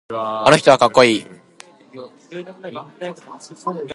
[0.09, 1.25] あの人はかっこいい。